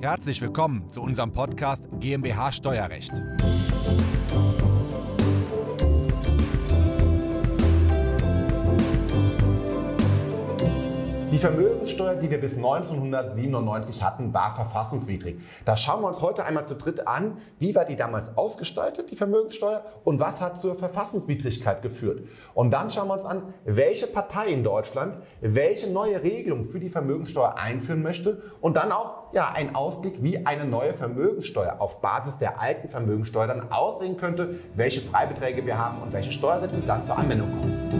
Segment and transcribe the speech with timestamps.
[0.00, 3.10] Herzlich willkommen zu unserem Podcast GmbH Steuerrecht.
[11.38, 15.36] Die Vermögenssteuer, die wir bis 1997 hatten, war verfassungswidrig.
[15.64, 19.14] Da schauen wir uns heute einmal zu dritt an, wie war die damals ausgestaltet, die
[19.14, 22.26] Vermögenssteuer, und was hat zur Verfassungswidrigkeit geführt.
[22.54, 26.90] Und dann schauen wir uns an, welche Partei in Deutschland welche neue Regelung für die
[26.90, 32.36] Vermögenssteuer einführen möchte und dann auch ja, ein Ausblick, wie eine neue Vermögenssteuer auf Basis
[32.38, 37.16] der alten Vermögenssteuer dann aussehen könnte, welche Freibeträge wir haben und welche Steuersätze dann zur
[37.16, 37.97] Anwendung kommen.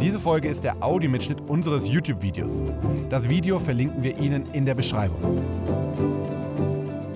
[0.00, 2.60] Diese Folge ist der Audiomitschnitt unseres YouTube-Videos.
[3.10, 5.20] Das Video verlinken wir Ihnen in der Beschreibung.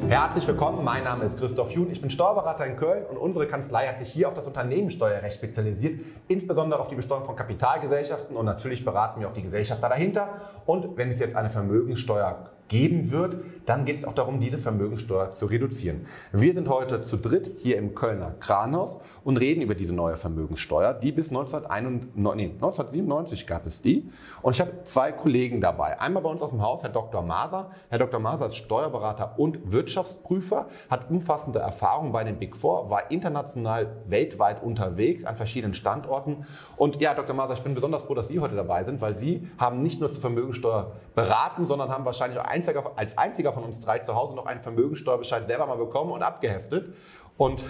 [0.09, 3.89] Herzlich willkommen, mein Name ist Christoph Jun, ich bin Steuerberater in Köln und unsere Kanzlei
[3.89, 8.85] hat sich hier auf das Unternehmenssteuerrecht spezialisiert, insbesondere auf die Besteuerung von Kapitalgesellschaften und natürlich
[8.85, 10.29] beraten wir auch die Gesellschafter dahinter.
[10.65, 13.37] Und wenn es jetzt eine Vermögenssteuer geben wird,
[13.67, 16.07] dann geht es auch darum, diese Vermögensteuer zu reduzieren.
[16.33, 20.95] Wir sind heute zu dritt hier im Kölner Kranhaus und reden über diese neue Vermögenssteuer,
[20.95, 24.09] die bis 1991, nee, 1997 gab es die.
[24.43, 26.01] Und ich habe zwei Kollegen dabei.
[26.01, 27.23] Einmal bei uns aus dem Haus, Herr Dr.
[27.23, 27.71] Maser.
[27.91, 28.21] Herr Dr.
[28.21, 34.63] Maser ist Steuerberater und Wirtschaftsprüfer, hat umfassende Erfahrung bei den Big Four, war international weltweit
[34.63, 36.47] unterwegs an verschiedenen Standorten.
[36.77, 37.35] Und ja, Dr.
[37.35, 40.11] Maser, ich bin besonders froh, dass Sie heute dabei sind, weil Sie haben nicht nur
[40.11, 44.35] zur Vermögenssteuer beraten, sondern haben wahrscheinlich auch einziger, als einziger von uns drei zu Hause
[44.35, 46.95] noch einen Vermögensteuerbescheid selber mal bekommen und abgeheftet.
[47.37, 47.63] Und,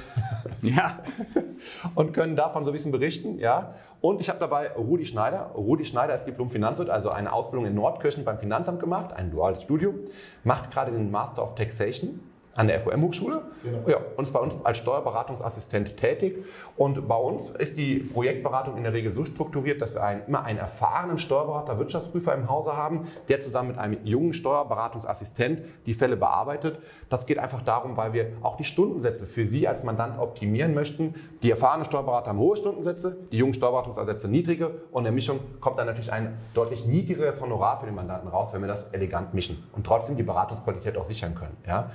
[0.62, 1.00] ja.
[1.94, 3.38] und können davon so ein bisschen berichten.
[3.38, 3.74] Ja.
[4.00, 5.50] Und ich habe dabei Rudi Schneider.
[5.54, 9.96] Rudi Schneider ist Diplom-Finanzwirt, also eine Ausbildung in Nordkirchen beim Finanzamt gemacht, ein duales Studium,
[10.42, 12.20] macht gerade den Master of Taxation
[12.58, 13.78] an der FOM-Hochschule genau.
[13.86, 16.44] ja, und ist bei uns als Steuerberatungsassistent tätig.
[16.76, 20.42] Und bei uns ist die Projektberatung in der Regel so strukturiert, dass wir einen, immer
[20.44, 26.16] einen erfahrenen Steuerberater, Wirtschaftsprüfer im Hause haben, der zusammen mit einem jungen Steuerberatungsassistent die Fälle
[26.16, 26.80] bearbeitet.
[27.08, 31.14] Das geht einfach darum, weil wir auch die Stundensätze für Sie als Mandant optimieren möchten.
[31.44, 35.78] Die erfahrenen Steuerberater haben hohe Stundensätze, die jungen Steuerberatungsansätze niedrige und in der Mischung kommt
[35.78, 39.62] dann natürlich ein deutlich niedrigeres Honorar für den Mandanten raus, wenn wir das elegant mischen
[39.76, 41.56] und trotzdem die Beratungsqualität auch sichern können.
[41.64, 41.90] Ja?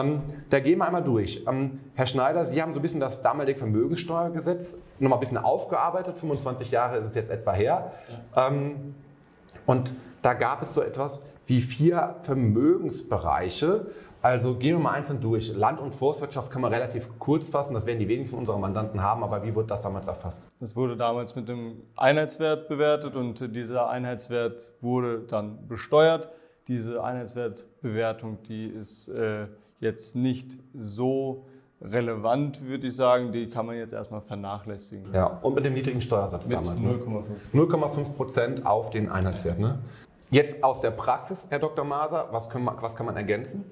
[0.00, 1.44] Ähm, da gehen wir einmal durch.
[1.46, 6.16] Ähm, Herr Schneider, Sie haben so ein bisschen das damalige Vermögenssteuergesetz nochmal ein bisschen aufgearbeitet.
[6.16, 7.92] 25 Jahre ist es jetzt etwa her.
[8.36, 8.94] Ähm,
[9.66, 13.86] und da gab es so etwas wie vier Vermögensbereiche.
[14.22, 15.54] Also gehen wir mal einzeln durch.
[15.54, 19.24] Land- und Forstwirtschaft kann man relativ kurz fassen, das werden die wenigsten unserer Mandanten haben,
[19.24, 20.46] aber wie wurde das damals erfasst?
[20.60, 26.28] Das wurde damals mit dem Einheitswert bewertet und dieser Einheitswert wurde dann besteuert.
[26.68, 29.46] Diese Einheitswertbewertung, die ist äh,
[29.80, 31.46] jetzt nicht so
[31.80, 33.32] relevant, würde ich sagen.
[33.32, 35.12] Die kann man jetzt erstmal vernachlässigen.
[35.12, 36.80] Ja, und mit dem niedrigen Steuersatz mit damals.
[36.80, 37.24] 0,5.
[37.54, 39.58] 0,5 Prozent auf den Einheitswert.
[39.58, 39.78] Ne?
[40.30, 41.84] Jetzt aus der Praxis, Herr Dr.
[41.84, 43.64] Maser, was, man, was kann man ergänzen?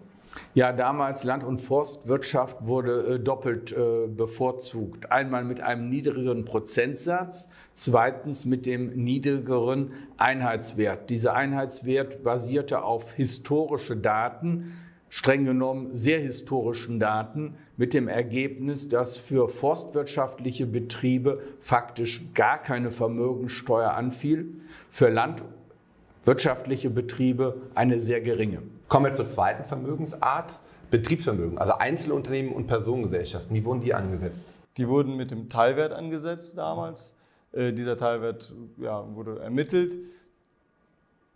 [0.55, 5.11] Ja, damals Land- und Forstwirtschaft wurde äh, doppelt äh, bevorzugt.
[5.11, 11.11] Einmal mit einem niedrigeren Prozentsatz, zweitens mit dem niedrigeren Einheitswert.
[11.11, 14.73] Dieser Einheitswert basierte auf historische Daten
[15.11, 22.91] streng genommen sehr historischen Daten mit dem Ergebnis, dass für forstwirtschaftliche Betriebe faktisch gar keine
[22.91, 24.55] Vermögensteuer anfiel,
[24.91, 28.63] für landwirtschaftliche Betriebe eine sehr geringe.
[28.89, 30.59] Kommen wir zur zweiten Vermögensart,
[30.91, 33.55] Betriebsvermögen, also Einzelunternehmen und Personengesellschaften.
[33.55, 34.53] Wie wurden die angesetzt?
[34.77, 37.15] Die wurden mit dem Teilwert angesetzt damals.
[37.53, 39.97] Äh, dieser Teilwert ja, wurde ermittelt.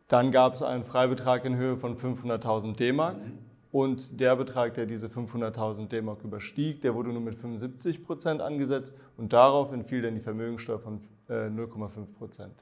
[0.08, 3.16] Dann gab es einen Freibetrag in Höhe von 500.000 D-Mark.
[3.16, 3.51] Mhm.
[3.72, 8.94] Und der Betrag, der diese 500.000 D-Mark überstieg, der wurde nur mit 75 Prozent angesetzt
[9.16, 12.52] und darauf entfiel dann die Vermögenssteuer von 0,5 äh, Prozent.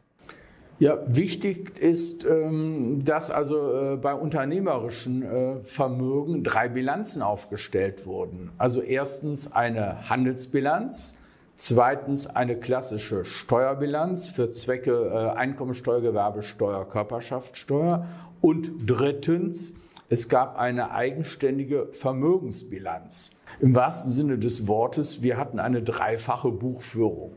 [0.79, 8.51] Ja, wichtig ist, ähm, dass also äh, bei unternehmerischen äh, Vermögen drei Bilanzen aufgestellt wurden.
[8.57, 11.19] Also erstens eine Handelsbilanz,
[11.57, 18.07] zweitens eine klassische Steuerbilanz für Zwecke Einkommensteuer, Gewerbesteuer, Körperschaftssteuer
[18.41, 19.75] und drittens
[20.11, 23.31] es gab eine eigenständige Vermögensbilanz.
[23.61, 27.35] Im wahrsten Sinne des Wortes, wir hatten eine dreifache Buchführung.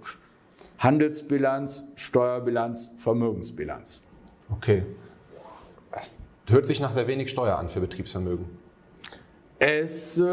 [0.79, 4.03] Handelsbilanz, Steuerbilanz, Vermögensbilanz.
[4.49, 4.83] Okay.
[6.49, 8.45] Hört sich nach sehr wenig Steuer an für Betriebsvermögen.
[9.59, 10.23] Es äh,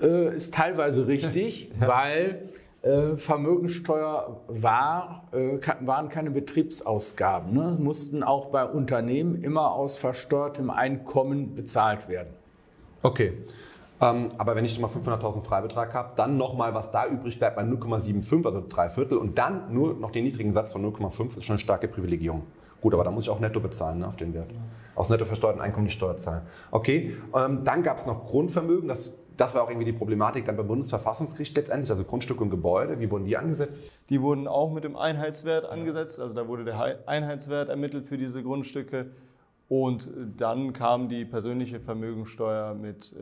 [0.00, 1.86] äh ist teilweise richtig, ja.
[1.86, 2.48] weil
[3.16, 7.76] Vermögensteuer war, äh, waren keine Betriebsausgaben, ne?
[7.78, 12.30] mussten auch bei Unternehmen immer aus versteuertem Einkommen bezahlt werden.
[13.02, 13.34] Okay.
[14.00, 17.62] Ähm, aber wenn ich mal 500.000 Freibetrag habe, dann nochmal, was da übrig bleibt, bei
[17.62, 21.54] 0,75, also drei Viertel und dann nur noch den niedrigen Satz von 0,5 ist schon
[21.54, 22.44] eine starke Privilegierung.
[22.80, 24.50] Gut, aber da muss ich auch netto bezahlen ne, auf den Wert.
[24.94, 26.42] Aus netto versteuerten Einkommen die Steuer zahlen.
[26.70, 28.88] Okay, ähm, dann gab es noch Grundvermögen.
[28.88, 31.90] Das, das war auch irgendwie die Problematik dann beim Bundesverfassungsgericht letztendlich.
[31.90, 33.82] Also Grundstücke und Gebäude, wie wurden die angesetzt?
[34.08, 36.20] Die wurden auch mit dem Einheitswert angesetzt.
[36.20, 39.10] Also da wurde der Einheitswert ermittelt für diese Grundstücke.
[39.68, 43.14] Und dann kam die persönliche Vermögensteuer mit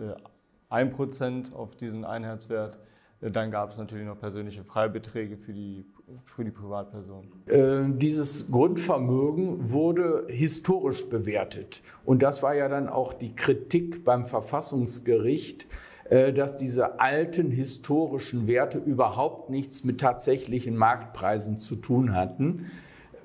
[0.71, 2.79] äh, 1% auf diesen Einheitswert.
[3.21, 5.85] Dann gab es natürlich noch persönliche Freibeträge für die,
[6.25, 7.27] für die Privatperson.
[7.47, 11.83] Äh, dieses Grundvermögen wurde historisch bewertet.
[12.05, 15.67] Und das war ja dann auch die Kritik beim Verfassungsgericht, äh,
[16.11, 22.71] dass diese alten historischen Werte überhaupt nichts mit tatsächlichen Marktpreisen zu tun hatten.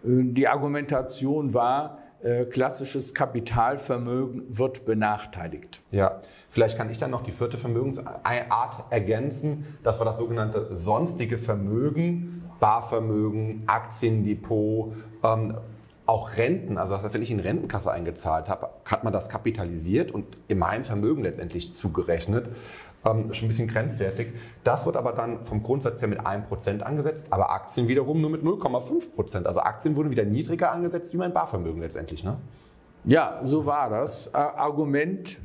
[0.03, 5.81] Äh, die Argumentation war, äh, klassisches Kapitalvermögen wird benachteiligt.
[5.91, 8.21] Ja, vielleicht kann ich dann noch die vierte Vermögensart
[8.89, 9.65] ergänzen.
[9.83, 15.57] Das war das sogenannte sonstige Vermögen, Barvermögen, Aktiendepot, ähm,
[16.05, 16.77] auch Renten.
[16.77, 20.59] Also das heißt, wenn ich in Rentenkasse eingezahlt habe, hat man das kapitalisiert und in
[20.59, 22.49] meinem Vermögen letztendlich zugerechnet
[23.05, 24.29] ähm, schon ein bisschen grenzwertig.
[24.63, 28.43] Das wird aber dann vom Grundsatz her mit 1% angesetzt, aber Aktien wiederum nur mit
[28.43, 29.45] 0,5%.
[29.45, 32.23] Also Aktien wurden wieder niedriger angesetzt wie mein Barvermögen letztendlich.
[32.23, 32.37] Ne?
[33.05, 34.33] Ja, so war das.
[34.33, 35.37] Argument,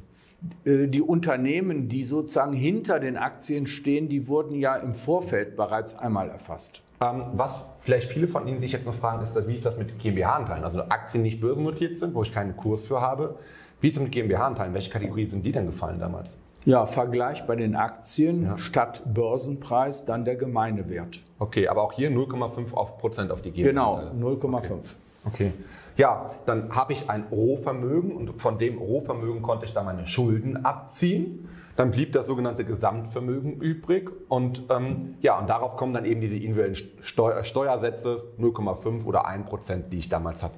[0.64, 5.98] äh, die Unternehmen, die sozusagen hinter den Aktien stehen, die wurden ja im Vorfeld bereits
[5.98, 6.82] einmal erfasst.
[7.00, 9.98] Ähm, was vielleicht viele von Ihnen sich jetzt noch fragen, ist, wie ist das mit
[9.98, 10.64] GmbH-Anteilen?
[10.64, 13.36] Also Aktien nicht börsennotiert sind, wo ich keinen Kurs für habe.
[13.80, 14.74] Wie ist es mit GmbH-Anteilen?
[14.74, 16.36] Welche Kategorie sind die denn gefallen damals?
[16.64, 18.58] Ja, Vergleich bei den Aktien ja.
[18.58, 21.22] statt Börsenpreis dann der Gemeindewert.
[21.38, 23.70] Okay, aber auch hier 0,5 auf Prozent auf die GmbH.
[23.70, 24.60] Genau, 0,5.
[24.60, 24.82] Okay.
[25.24, 25.52] okay.
[25.98, 30.64] Ja, dann habe ich ein Rohvermögen und von dem Rohvermögen konnte ich dann meine Schulden
[30.64, 31.48] abziehen.
[31.74, 36.36] Dann blieb das sogenannte Gesamtvermögen übrig und ähm, ja, und darauf kommen dann eben diese
[36.36, 40.54] individuellen Steu Steuersätze 0,5 oder 1 Prozent, die ich damals habe.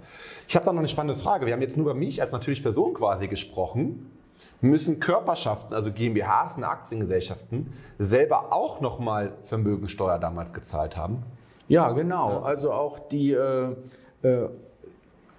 [0.47, 1.47] Ich habe da noch eine spannende Frage.
[1.47, 4.11] Wir haben jetzt nur über mich als natürliche Person quasi gesprochen
[4.61, 11.23] müssen Körperschaften, also GmbHs und Aktiengesellschaften, selber auch nochmal Vermögenssteuer damals gezahlt haben?
[11.69, 12.41] Ja, genau.
[12.41, 13.75] Also auch die äh,
[14.23, 14.49] äh,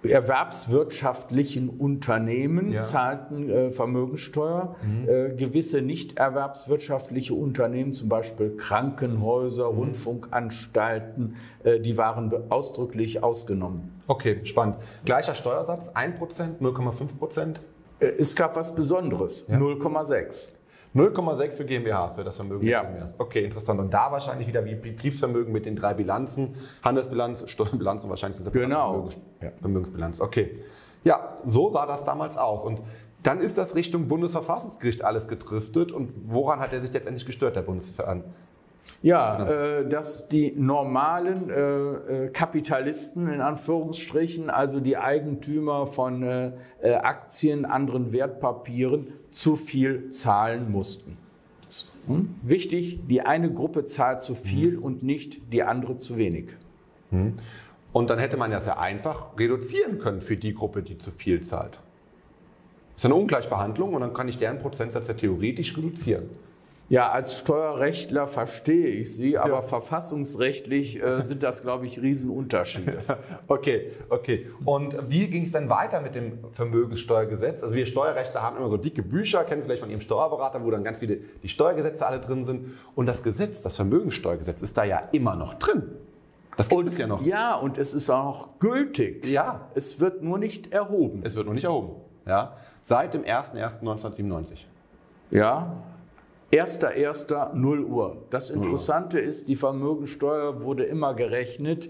[0.04, 2.82] erwerbswirtschaftlichen Unternehmen ja.
[2.82, 4.76] zahlten äh, Vermögenssteuer.
[4.82, 5.08] Mhm.
[5.08, 9.78] Äh, gewisse nicht erwerbswirtschaftliche Unternehmen, zum Beispiel Krankenhäuser, mhm.
[9.78, 14.00] Rundfunkanstalten, äh, die waren ausdrücklich ausgenommen.
[14.06, 14.76] Okay, spannend.
[15.04, 17.56] Gleicher Steuersatz, 1%, 0,5%?
[18.00, 19.56] Äh, es gab was Besonderes, ja.
[19.56, 20.50] 0,6.
[20.94, 22.82] 0,6 für GmbHs für das Vermögen ja.
[22.82, 23.14] GmbHs.
[23.18, 23.80] Okay, interessant.
[23.80, 29.08] Und da wahrscheinlich wieder wie Betriebsvermögen mit den drei Bilanzen, Handelsbilanz, Steuerbilanz und wahrscheinlich genau.
[29.60, 30.20] Vermögensbilanz.
[30.20, 30.58] Okay.
[31.04, 32.62] Ja, so sah das damals aus.
[32.62, 32.82] Und
[33.22, 35.92] dann ist das Richtung Bundesverfassungsgericht alles gedriftet.
[35.92, 38.51] Und woran hat er sich letztendlich gestört, der Bundesverfassungsgericht?
[39.02, 46.52] Ja, äh, dass die normalen äh, äh, Kapitalisten in Anführungsstrichen, also die Eigentümer von äh,
[46.80, 51.16] äh, Aktien, anderen Wertpapieren, zu viel zahlen mussten.
[52.06, 52.34] Hm?
[52.42, 54.82] Wichtig, die eine Gruppe zahlt zu viel mhm.
[54.82, 56.50] und nicht die andere zu wenig.
[57.10, 57.34] Mhm.
[57.92, 61.42] Und dann hätte man das ja einfach reduzieren können für die Gruppe, die zu viel
[61.42, 61.78] zahlt.
[62.94, 66.30] Das ist eine Ungleichbehandlung und dann kann ich deren Prozentsatz ja theoretisch reduzieren.
[66.92, 69.62] Ja, als Steuerrechtler verstehe ich Sie, aber ja.
[69.62, 72.98] verfassungsrechtlich äh, sind das, glaube ich, Riesenunterschiede.
[73.48, 74.50] okay, okay.
[74.66, 77.62] Und wie ging es denn weiter mit dem Vermögenssteuergesetz?
[77.62, 80.70] Also wir Steuerrechtler haben immer so dicke Bücher, kennen Sie vielleicht von Ihrem Steuerberater, wo
[80.70, 82.74] dann ganz viele die Steuergesetze alle drin sind.
[82.94, 85.84] Und das Gesetz, das Vermögenssteuergesetz, ist da ja immer noch drin.
[86.58, 87.22] Das gibt und, es ja noch.
[87.22, 89.26] Ja, und es ist auch gültig.
[89.26, 89.62] Ja.
[89.74, 91.22] Es wird nur nicht erhoben.
[91.24, 92.02] Es wird nur nicht erhoben.
[92.26, 92.58] Ja.
[92.82, 94.66] Seit dem 01.01.1997.
[95.30, 95.82] Ja,
[96.52, 97.54] 1.1.
[97.54, 98.26] 0 Uhr.
[98.28, 101.88] Das Interessante ist, die Vermögensteuer wurde immer gerechnet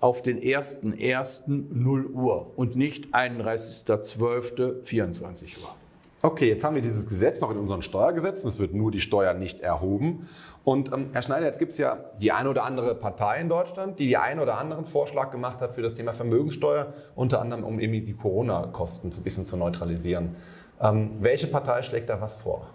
[0.00, 1.44] auf den 1.1.
[1.46, 4.84] 0 Uhr und nicht 31.12.
[4.84, 5.74] 24 Uhr.
[6.20, 8.50] Okay, jetzt haben wir dieses Gesetz noch in unseren Steuergesetzen.
[8.50, 10.28] Es wird nur die Steuer nicht erhoben.
[10.62, 13.98] Und ähm, Herr Schneider, jetzt gibt es ja die eine oder andere Partei in Deutschland,
[13.98, 17.80] die die einen oder anderen Vorschlag gemacht hat für das Thema Vermögenssteuer, unter anderem um
[17.80, 20.36] eben die Corona-Kosten so ein bisschen zu neutralisieren.
[20.80, 22.68] Ähm, welche Partei schlägt da was vor?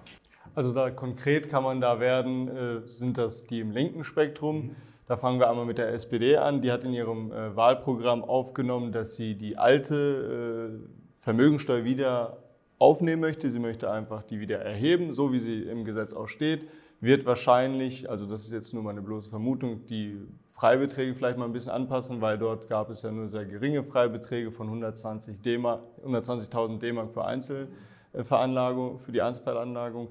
[0.58, 4.72] Also da konkret kann man da werden, äh, sind das die im linken Spektrum.
[5.06, 6.62] Da fangen wir einmal mit der SPD an.
[6.62, 12.38] Die hat in ihrem äh, Wahlprogramm aufgenommen, dass sie die alte äh, Vermögensteuer wieder
[12.80, 13.52] aufnehmen möchte.
[13.52, 16.68] Sie möchte einfach die wieder erheben, so wie sie im Gesetz auch steht.
[17.02, 21.54] Wird wahrscheinlich, also das ist jetzt nur meine bloße Vermutung, die Freibeträge vielleicht mal ein
[21.54, 26.80] bisschen anpassen, weil dort gab es ja nur sehr geringe Freibeträge von 120.000 D-Mark 120
[26.80, 30.08] D-Mark für Einzelveranlagung, für die Einzelveranlagung.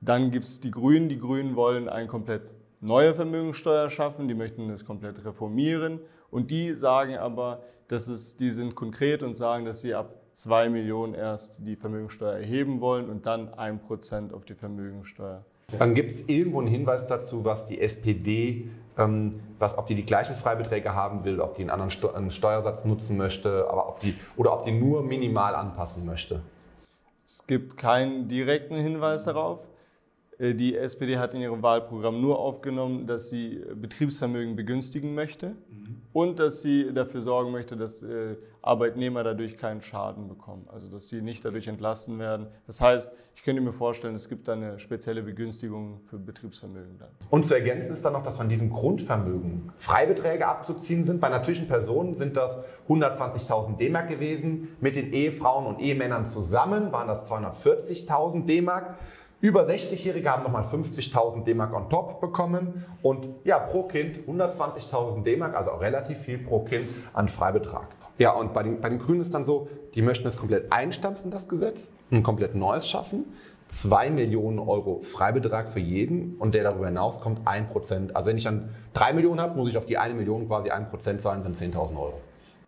[0.00, 1.08] Dann gibt es die Grünen.
[1.08, 6.74] Die Grünen wollen ein komplett neue Vermögensteuer schaffen, die möchten das komplett reformieren und die
[6.74, 11.66] sagen aber, dass es, die sind konkret und sagen, dass sie ab 2 Millionen erst
[11.66, 15.44] die Vermögensteuer erheben wollen und dann 1% auf die Vermögensteuer.
[15.78, 20.06] Dann gibt es irgendwo einen Hinweis dazu, was die SPD, ähm, was, ob die die
[20.06, 24.00] gleichen Freibeträge haben will, ob die einen anderen Steu einen Steuersatz nutzen möchte, aber ob
[24.00, 26.40] die, oder ob die nur minimal anpassen möchte.
[27.24, 29.60] Es gibt keinen direkten Hinweis darauf.
[30.40, 36.02] Äh, die SPD hat in ihrem Wahlprogramm nur aufgenommen, dass sie Betriebsvermögen begünstigen möchte mhm.
[36.12, 41.08] und dass sie dafür sorgen möchte, dass äh, Arbeitnehmer dadurch keinen Schaden bekommen, also dass
[41.08, 42.46] sie nicht dadurch entlasten werden.
[42.66, 47.08] Das heißt, ich könnte mir vorstellen, es gibt da eine spezielle Begünstigung für Betriebsvermögen dann.
[47.30, 51.20] Und zu ergänzen ist dann noch, dass von diesem Grundvermögen Freibeträge abzuziehen sind.
[51.20, 54.76] Bei natürlichen Personen sind das 120.000 D-Mark gewesen.
[54.80, 58.98] Mit den Ehefrauen und Ehemännern zusammen waren das 240.000 D-Mark.
[59.42, 65.56] Über 60-Jährige haben nochmal 50.000 D-Mark on top bekommen und ja, pro Kind 120.000 D-Mark,
[65.56, 67.88] also auch relativ viel pro Kind an Freibetrag.
[68.18, 71.30] Ja, und bei den, bei den Grünen ist dann so, die möchten es komplett einstampfen,
[71.30, 73.24] das Gesetz, ein komplett neues schaffen.
[73.68, 78.12] 2 Millionen Euro Freibetrag für jeden und der darüber hinaus kommt 1%.
[78.12, 81.18] Also wenn ich dann 3 Millionen habe, muss ich auf die 1 Million quasi 1%
[81.18, 82.20] zahlen, sind 10.000 Euro.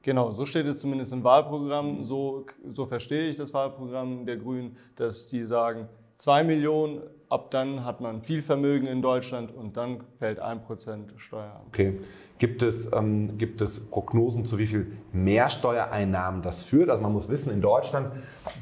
[0.02, 2.04] Genau, so steht es zumindest im Wahlprogramm.
[2.04, 7.84] So, so verstehe ich das Wahlprogramm der Grünen, dass die sagen, 2 Millionen, ab dann
[7.84, 11.62] hat man viel Vermögen in Deutschland und dann fällt 1% Steuer an.
[11.68, 11.98] Okay.
[12.38, 16.90] Gibt es, ähm, gibt es Prognosen, zu wie viel Mehrsteuereinnahmen das führt?
[16.90, 18.08] Also man muss wissen, in Deutschland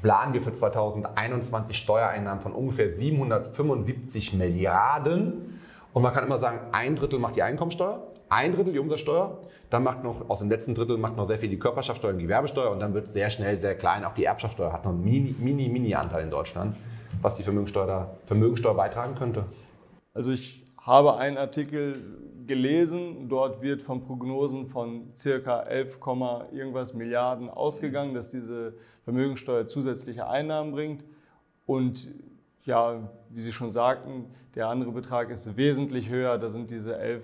[0.03, 5.59] planen wir für 2021 Steuereinnahmen von ungefähr 775 Milliarden.
[5.93, 9.39] Und man kann immer sagen, ein Drittel macht die Einkommensteuer, ein Drittel die Umsatzsteuer,
[9.71, 12.25] dann macht noch aus dem letzten Drittel macht noch sehr viel die Körperschaftssteuer und die
[12.25, 14.05] Gewerbesteuer und dann wird sehr schnell sehr klein.
[14.05, 16.77] Auch die Erbschaftssteuer hat noch einen mini, mini, mini Anteil in Deutschland
[17.21, 19.45] was die Vermögensteuer, da, Vermögensteuer beitragen könnte?
[20.15, 22.03] Also ich habe einen Artikel
[22.47, 26.01] gelesen, dort wird von Prognosen von circa 11,
[26.53, 28.75] irgendwas Milliarden ausgegangen, dass diese
[29.05, 31.05] Vermögensteuer zusätzliche Einnahmen bringt.
[31.67, 32.09] Und
[32.65, 36.39] ja, wie Sie schon sagten, der andere Betrag ist wesentlich höher.
[36.39, 37.23] Da sind diese 11,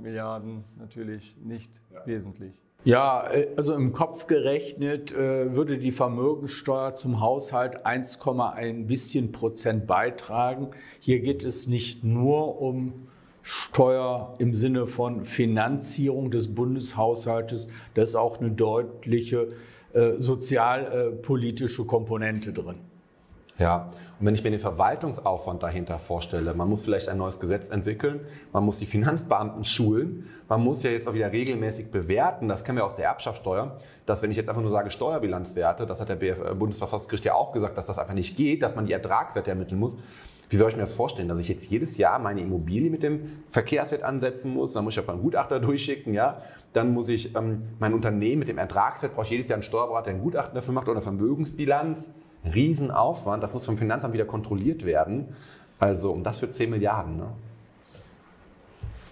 [0.00, 2.06] Milliarden natürlich nicht ja.
[2.06, 2.60] wesentlich.
[2.84, 9.86] Ja, äh, also im Kopf gerechnet äh, würde die Vermögenssteuer zum Haushalt 1,1 bisschen Prozent
[9.86, 10.68] beitragen.
[10.98, 13.06] Hier geht es nicht nur um
[13.42, 19.48] Steuer im Sinne von Finanzierung des Bundeshaushaltes, da ist auch eine deutliche
[19.92, 22.76] äh, sozialpolitische Komponente drin.
[23.60, 27.68] Ja, und wenn ich mir den Verwaltungsaufwand dahinter vorstelle, man muss vielleicht ein neues Gesetz
[27.68, 28.20] entwickeln,
[28.54, 32.78] man muss die Finanzbeamten schulen, man muss ja jetzt auch wieder regelmäßig bewerten, das kennen
[32.78, 33.76] wir aus der Erbschaftssteuer,
[34.06, 37.34] dass wenn ich jetzt einfach nur sage Steuerbilanzwerte, das hat der BF äh, Bundesverfassungsgericht ja
[37.34, 39.98] auch gesagt, dass das einfach nicht geht, dass man die Ertragswerte ermitteln muss.
[40.48, 43.42] Wie soll ich mir das vorstellen, dass ich jetzt jedes Jahr meine Immobilie mit dem
[43.50, 44.72] Verkehrswert ansetzen muss?
[44.72, 46.40] Dann muss ich ja einen Gutachter durchschicken, ja.
[46.72, 50.06] Dann muss ich ähm, mein Unternehmen mit dem Ertragswert, brauche ich jedes Jahr einen Steuerberater,
[50.06, 51.98] der einen Gutachten dafür macht oder eine Vermögensbilanz.
[52.44, 55.28] Riesenaufwand, das muss vom Finanzamt wieder kontrolliert werden.
[55.78, 57.16] Also um das für 10 Milliarden.
[57.16, 57.28] Ne?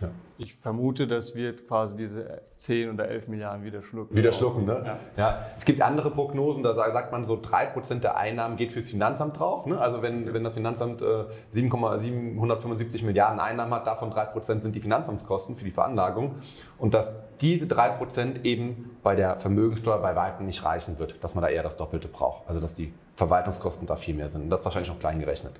[0.01, 0.11] Ja.
[0.41, 4.17] Ich vermute, das wird quasi diese 10 oder 11 Milliarden wieder schlucken.
[4.17, 4.83] Wieder schlucken, ne?
[4.85, 4.99] Ja.
[5.17, 5.47] ja.
[5.57, 9.67] Es gibt andere Prognosen, da sagt man so 3% der Einnahmen geht fürs Finanzamt drauf.
[9.67, 9.79] Ne?
[9.81, 15.57] Also wenn, wenn das Finanzamt äh, 7,775 Milliarden Einnahmen hat, davon 3% sind die Finanzamtskosten
[15.57, 16.37] für die Veranlagung.
[16.79, 21.43] Und dass diese 3% eben bei der Vermögenssteuer bei Weitem nicht reichen wird, dass man
[21.43, 22.49] da eher das Doppelte braucht.
[22.49, 24.43] Also dass die Verwaltungskosten da viel mehr sind.
[24.43, 25.55] Und das wahrscheinlich noch klein gerechnet.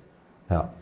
[0.51, 0.73] Ja.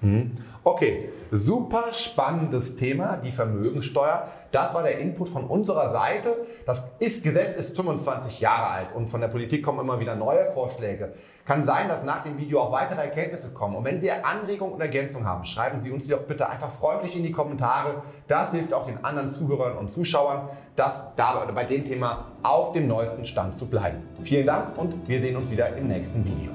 [0.00, 0.32] Mhm.
[0.64, 4.28] Okay, super spannendes Thema, die Vermögensteuer.
[4.52, 6.46] Das war der Input von unserer Seite.
[6.66, 10.46] Das ist, Gesetz ist 25 Jahre alt und von der Politik kommen immer wieder neue
[10.52, 11.14] Vorschläge.
[11.44, 13.76] Kann sein, dass nach dem Video auch weitere Erkenntnisse kommen.
[13.76, 17.16] Und wenn Sie Anregungen und Ergänzungen haben, schreiben Sie uns die doch bitte einfach freundlich
[17.16, 18.02] in die Kommentare.
[18.26, 22.88] Das hilft auch den anderen Zuhörern und Zuschauern, dass da bei dem Thema auf dem
[22.88, 24.02] neuesten Stand zu bleiben.
[24.24, 26.50] Vielen Dank und wir sehen uns wieder im nächsten Video.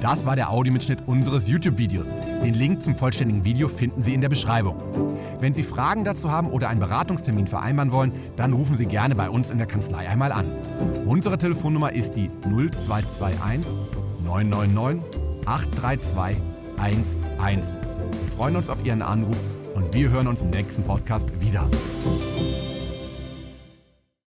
[0.00, 2.08] Das war der Audiomitschnitt unseres YouTube-Videos.
[2.42, 4.76] Den Link zum vollständigen Video finden Sie in der Beschreibung.
[5.40, 9.28] Wenn Sie Fragen dazu haben oder einen Beratungstermin vereinbaren wollen, dann rufen Sie gerne bei
[9.28, 10.46] uns in der Kanzlei einmal an.
[11.06, 13.70] Unsere Telefonnummer ist die 0221
[14.24, 15.02] 999
[15.46, 16.42] 832
[16.82, 17.16] 11.
[17.40, 19.36] Wir freuen uns auf Ihren Anruf
[19.74, 21.68] und wir hören uns im nächsten Podcast wieder.